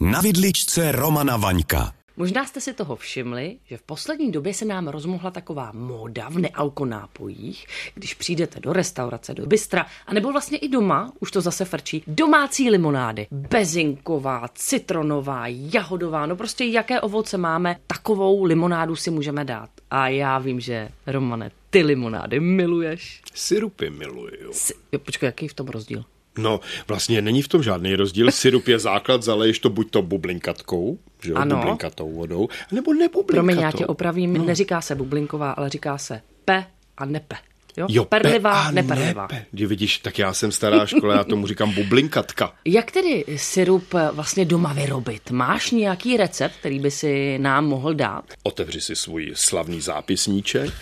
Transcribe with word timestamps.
Na 0.00 0.20
vidličce 0.20 0.92
Romana 0.92 1.36
Vaňka. 1.36 1.92
Možná 2.16 2.46
jste 2.46 2.60
si 2.60 2.72
toho 2.72 2.96
všimli, 2.96 3.56
že 3.66 3.76
v 3.76 3.82
poslední 3.82 4.32
době 4.32 4.54
se 4.54 4.64
nám 4.64 4.88
rozmohla 4.88 5.30
taková 5.30 5.72
móda 5.74 6.28
v 6.28 6.38
nealkonápojích, 6.38 7.66
když 7.94 8.14
přijdete 8.14 8.60
do 8.60 8.72
restaurace, 8.72 9.34
do 9.34 9.46
bystra, 9.46 9.86
anebo 10.06 10.32
vlastně 10.32 10.58
i 10.58 10.68
doma, 10.68 11.12
už 11.20 11.30
to 11.30 11.40
zase 11.40 11.64
frčí, 11.64 12.02
domácí 12.06 12.70
limonády. 12.70 13.26
Bezinková, 13.30 14.48
citronová, 14.54 15.44
jahodová, 15.46 16.26
no 16.26 16.36
prostě 16.36 16.64
jaké 16.64 17.00
ovoce 17.00 17.38
máme, 17.38 17.76
takovou 17.86 18.44
limonádu 18.44 18.96
si 18.96 19.10
můžeme 19.10 19.44
dát. 19.44 19.70
A 19.90 20.08
já 20.08 20.38
vím, 20.38 20.60
že 20.60 20.88
Romane, 21.06 21.50
ty 21.70 21.82
limonády 21.82 22.40
miluješ. 22.40 23.22
Syrupy 23.34 23.90
miluju. 23.90 24.52
Si, 24.52 24.74
jo, 24.92 24.98
počkej, 24.98 25.26
jaký 25.26 25.44
je 25.44 25.48
v 25.48 25.54
tom 25.54 25.66
rozdíl? 25.66 26.04
No, 26.38 26.60
vlastně 26.88 27.22
není 27.22 27.42
v 27.42 27.48
tom 27.48 27.62
žádný 27.62 27.94
rozdíl. 27.94 28.30
Syrup 28.30 28.68
je 28.68 28.78
základ, 28.78 29.22
zaleješ 29.22 29.58
to 29.58 29.70
buď 29.70 29.90
to 29.90 30.02
bublinkatkou, 30.02 30.98
že 31.22 31.30
jo, 31.30 31.36
Ano. 31.36 31.56
bublinkatou 31.56 32.12
vodou, 32.12 32.48
nebo 32.72 32.94
nebublinkatou. 32.94 33.32
Promiň, 33.32 33.58
já 33.58 33.72
tě 33.72 33.86
opravím, 33.86 34.34
no. 34.34 34.44
neříká 34.44 34.80
se 34.80 34.94
bublinková, 34.94 35.50
ale 35.50 35.70
říká 35.70 35.98
se 35.98 36.20
pe 36.44 36.64
a 36.98 37.04
nepe. 37.04 37.36
Jo, 37.78 37.86
Jo, 37.90 38.04
perlivá, 38.04 38.66
pe 38.66 38.72
neperlivá. 38.72 39.22
nepe. 39.22 39.44
Kdy 39.50 39.66
vidíš, 39.66 39.98
tak 39.98 40.18
já 40.18 40.32
jsem 40.32 40.52
stará 40.52 40.86
škola, 40.86 41.14
já 41.14 41.24
tomu 41.24 41.46
říkám 41.46 41.72
bublinkatka. 41.72 42.52
Jak 42.64 42.90
tedy 42.90 43.24
syrup 43.36 43.94
vlastně 44.12 44.44
doma 44.44 44.72
vyrobit? 44.72 45.30
Máš 45.30 45.70
nějaký 45.70 46.16
recept, 46.16 46.54
který 46.60 46.78
by 46.78 46.90
si 46.90 47.38
nám 47.38 47.66
mohl 47.66 47.94
dát? 47.94 48.24
Otevři 48.42 48.80
si 48.80 48.96
svůj 48.96 49.32
slavný 49.34 49.80
zápisníček, 49.80 50.72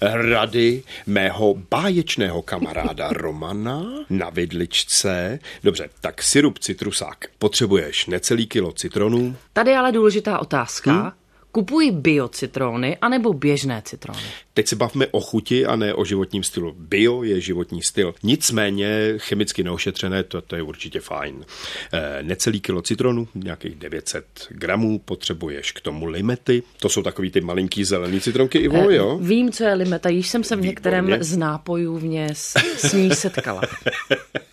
rady 0.00 0.82
mého 1.06 1.54
báječného 1.70 2.42
kamaráda 2.42 3.08
Romana 3.12 3.82
na 4.10 4.30
vidličce. 4.30 5.38
Dobře, 5.64 5.88
tak 6.00 6.22
syrup 6.22 6.58
citrusák. 6.58 7.24
Potřebuješ 7.38 8.06
necelý 8.06 8.46
kilo 8.46 8.72
citronů, 8.72 9.36
Tady 9.52 9.70
je 9.70 9.78
ale 9.78 9.92
důležitá 9.92 10.38
otázka. 10.38 10.92
Hmm? 10.92 11.10
Kupuji 11.52 11.90
biocitrony 11.90 12.96
anebo 13.00 13.32
běžné 13.32 13.82
citrony? 13.84 14.22
Teď 14.54 14.68
se 14.68 14.76
bavme 14.76 15.06
o 15.06 15.20
chuti 15.20 15.66
a 15.66 15.76
ne 15.76 15.94
o 15.94 16.04
životním 16.04 16.42
stylu. 16.42 16.74
Bio 16.78 17.22
je 17.22 17.40
životní 17.40 17.82
styl. 17.82 18.14
Nicméně 18.22 19.14
chemicky 19.16 19.64
neošetřené, 19.64 20.22
to, 20.22 20.42
to 20.42 20.56
je 20.56 20.62
určitě 20.62 21.00
fajn. 21.00 21.44
E, 21.92 22.22
necelý 22.22 22.60
kilo 22.60 22.82
citronu, 22.82 23.28
nějakých 23.34 23.74
900 23.74 24.24
gramů, 24.48 24.98
potřebuješ 24.98 25.72
k 25.72 25.80
tomu 25.80 26.06
limety. 26.06 26.62
To 26.80 26.88
jsou 26.88 27.02
takový 27.02 27.30
ty 27.30 27.40
malinký 27.40 27.84
zelený 27.84 28.20
citronky, 28.20 28.58
Ivo, 28.58 28.90
jo? 28.90 29.18
Vím, 29.22 29.52
co 29.52 29.64
je 29.64 29.74
limeta, 29.74 30.08
již 30.08 30.28
jsem 30.28 30.44
se 30.44 30.56
v 30.56 30.60
některém 30.60 31.04
Výborně. 31.04 31.24
z 31.24 31.36
nápojů 31.36 31.98
v 31.98 32.04
ně 32.04 32.28
s, 32.32 32.56
s 32.76 32.92
ní 32.92 33.10
setkala. 33.10 33.62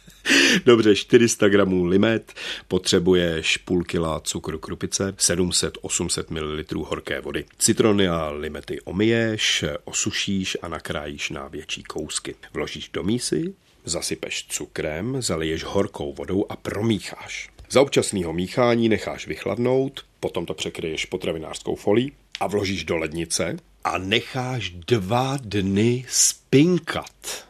Dobře, 0.66 0.96
400 0.96 1.50
gramů 1.50 1.86
limet, 1.86 2.34
potřebuješ 2.68 3.58
půl 3.58 3.84
kila 3.84 4.20
cukru 4.20 4.60
krupice, 4.60 5.14
700-800 5.18 6.24
ml 6.30 6.84
horké 6.86 7.22
vody. 7.22 7.46
Citrony 7.58 8.08
a 8.08 8.30
limety 8.30 8.82
omiješ, 8.82 9.66
osušíš 9.84 10.58
a 10.62 10.68
nakrájíš 10.68 11.30
na 11.30 11.48
větší 11.48 11.84
kousky. 11.84 12.36
Vložíš 12.54 12.90
do 12.94 13.04
mísy, 13.04 13.54
zasypeš 13.86 14.46
cukrem, 14.50 15.22
zaliješ 15.22 15.64
horkou 15.64 16.14
vodou 16.14 16.46
a 16.50 16.56
promícháš. 16.56 17.50
Za 17.72 17.82
občasného 17.82 18.34
míchání 18.34 18.90
necháš 18.90 19.28
vychladnout, 19.28 20.06
potom 20.20 20.46
to 20.46 20.54
překryješ 20.54 21.06
potravinářskou 21.06 21.76
folí 21.76 22.12
a 22.40 22.48
vložíš 22.48 22.84
do 22.84 22.98
lednice 22.98 23.58
a 23.84 23.98
necháš 23.98 24.70
dva 24.70 25.38
dny 25.42 26.06
spinkat. 26.10 27.49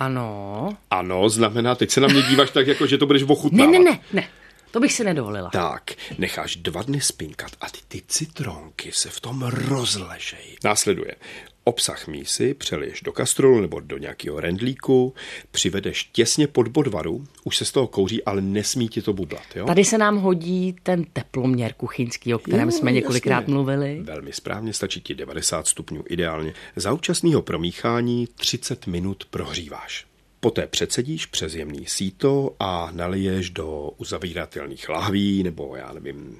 Ano. 0.00 0.68
Ano, 0.90 1.28
znamená, 1.28 1.74
teď 1.74 1.90
se 1.90 2.00
na 2.00 2.08
mě 2.08 2.22
díváš 2.22 2.50
tak, 2.50 2.66
jako 2.66 2.86
že 2.86 2.98
to 2.98 3.06
budeš 3.06 3.22
Ne, 3.22 3.28
ochutnávat. 3.28 3.72
ne, 3.72 3.78
ne, 3.78 3.98
ne. 4.12 4.28
To 4.70 4.80
bych 4.80 4.92
si 4.92 5.04
nedovolila. 5.04 5.50
Tak, 5.50 5.90
necháš 6.18 6.56
dva 6.56 6.82
dny 6.82 7.00
spinkat 7.00 7.50
a 7.60 7.70
ty, 7.70 7.78
ty 7.88 8.02
citronky 8.08 8.92
se 8.92 9.10
v 9.10 9.20
tom 9.20 9.42
rozležejí. 9.42 10.56
Následuje. 10.64 11.14
Obsah 11.64 12.06
mísy 12.08 12.54
přeliješ 12.54 13.00
do 13.00 13.12
kastrolu 13.12 13.60
nebo 13.60 13.80
do 13.80 13.98
nějakého 13.98 14.40
rendlíku, 14.40 15.14
přivedeš 15.50 16.04
těsně 16.04 16.46
pod 16.46 16.68
bodvaru, 16.68 17.24
už 17.44 17.56
se 17.56 17.64
z 17.64 17.72
toho 17.72 17.86
kouří, 17.86 18.24
ale 18.24 18.40
nesmí 18.40 18.88
ti 18.88 19.02
to 19.02 19.12
bublat, 19.12 19.42
jo? 19.56 19.66
Tady 19.66 19.84
se 19.84 19.98
nám 19.98 20.16
hodí 20.18 20.76
ten 20.82 21.04
teploměr 21.04 21.72
kuchyňský, 21.72 22.34
o 22.34 22.38
kterém 22.38 22.68
Jo, 22.68 22.72
jsme 22.76 22.92
několikrát 22.92 23.40
jasně. 23.40 23.54
mluvili. 23.54 24.00
Velmi 24.02 24.32
správně, 24.32 24.72
stačí 24.72 25.00
ti 25.00 25.14
90 25.14 25.66
stupňů 25.68 26.04
ideálně. 26.08 26.54
Za 26.76 26.92
účastného 26.92 27.42
promíchání 27.42 28.28
30 28.34 28.86
minut 28.86 29.24
prohříváš. 29.30 30.06
Poté 30.40 30.66
předsedíš 30.66 31.26
přes 31.26 31.54
jemný 31.54 31.86
síto 31.86 32.54
a 32.60 32.88
naliješ 32.92 33.50
do 33.50 33.90
uzavíratelných 33.98 34.88
lahví, 34.88 35.42
nebo 35.42 35.76
já 35.76 35.92
nevím, 35.92 36.38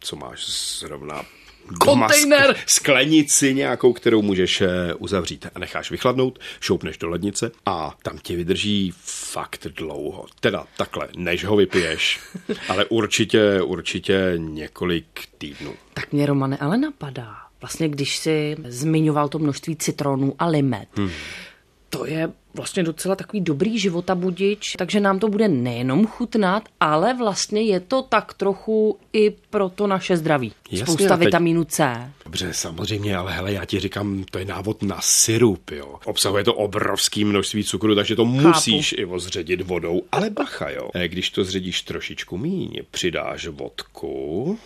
co 0.00 0.16
máš 0.16 0.46
zrovna 0.80 1.22
Kontejner! 1.80 2.50
skl- 2.50 2.62
sklenici 2.66 3.54
nějakou, 3.54 3.92
kterou 3.92 4.22
můžeš 4.22 4.60
eh, 4.60 4.94
uzavřít 4.94 5.46
a 5.54 5.58
necháš 5.58 5.90
vychladnout, 5.90 6.38
šoupneš 6.60 6.98
do 6.98 7.08
lednice 7.08 7.50
a 7.66 7.94
tam 8.02 8.18
ti 8.22 8.36
vydrží 8.36 8.92
fakt 9.04 9.66
dlouho. 9.76 10.26
Teda 10.40 10.66
takhle, 10.76 11.08
než 11.16 11.44
ho 11.44 11.56
vypiješ, 11.56 12.20
ale 12.68 12.84
určitě, 12.84 13.62
určitě 13.62 14.32
několik 14.36 15.06
týdnů. 15.38 15.74
Tak 15.94 16.12
mě, 16.12 16.26
Romane, 16.26 16.56
ale 16.56 16.78
napadá. 16.78 17.36
Vlastně, 17.60 17.88
když 17.88 18.16
si 18.16 18.56
zmiňoval 18.64 19.28
to 19.28 19.38
množství 19.38 19.76
citronů 19.76 20.34
a 20.38 20.46
limet, 20.46 20.88
hmm. 20.96 21.10
To 21.90 22.06
je 22.06 22.30
vlastně 22.54 22.82
docela 22.82 23.16
takový 23.16 23.40
dobrý 23.40 23.78
životabudič, 23.78 24.74
takže 24.78 25.00
nám 25.00 25.18
to 25.18 25.28
bude 25.28 25.48
nejenom 25.48 26.06
chutnat, 26.06 26.62
ale 26.80 27.14
vlastně 27.14 27.62
je 27.62 27.80
to 27.80 28.02
tak 28.02 28.34
trochu 28.34 28.98
i 29.12 29.30
pro 29.30 29.68
to 29.68 29.86
naše 29.86 30.16
zdraví. 30.16 30.52
Jasně, 30.70 30.86
Spousta 30.94 31.16
teď- 31.16 31.24
vitamínu 31.26 31.64
C. 31.64 32.10
Dobře, 32.24 32.54
samozřejmě, 32.54 33.16
ale 33.16 33.32
hele, 33.32 33.52
já 33.52 33.64
ti 33.64 33.80
říkám, 33.80 34.24
to 34.30 34.38
je 34.38 34.44
návod 34.44 34.82
na 34.82 34.98
syrup, 35.00 35.70
jo. 35.70 35.94
Obsahuje 36.04 36.44
to 36.44 36.54
obrovský 36.54 37.24
množství 37.24 37.64
cukru, 37.64 37.94
takže 37.94 38.16
to 38.16 38.24
musíš 38.24 38.92
i 38.98 39.06
zředit 39.16 39.60
vodou. 39.60 40.02
Ale 40.12 40.30
bacha, 40.30 40.70
jo. 40.70 40.88
Eh, 40.94 41.08
Když 41.08 41.30
to 41.30 41.44
zředíš 41.44 41.82
trošičku 41.82 42.38
míň, 42.38 42.70
přidáš 42.90 43.46
vodku, 43.46 44.58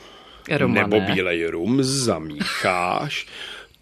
Romane. 0.50 0.80
nebo 0.80 1.00
bílej 1.00 1.46
rum, 1.46 1.82
zamícháš, 1.82 3.26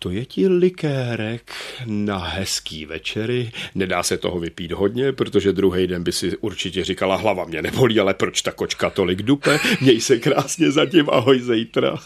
to 0.02 0.10
je 0.10 0.24
ti 0.24 0.48
likérek 0.48 1.52
na 1.86 2.18
hezký 2.18 2.86
večery. 2.86 3.52
Nedá 3.74 4.02
se 4.02 4.18
toho 4.18 4.40
vypít 4.40 4.72
hodně, 4.72 5.12
protože 5.12 5.52
druhý 5.52 5.86
den 5.86 6.02
by 6.02 6.12
si 6.12 6.36
určitě 6.36 6.84
říkala, 6.84 7.16
hlava 7.16 7.44
mě 7.44 7.62
nebolí, 7.62 8.00
ale 8.00 8.14
proč 8.14 8.42
ta 8.42 8.52
kočka 8.52 8.90
tolik 8.90 9.22
dupe? 9.22 9.58
Měj 9.80 10.00
se 10.00 10.18
krásně 10.18 10.70
zatím, 10.70 11.10
ahoj 11.10 11.40
zítra. 11.40 11.96